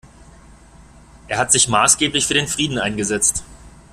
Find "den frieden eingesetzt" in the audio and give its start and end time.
2.33-3.43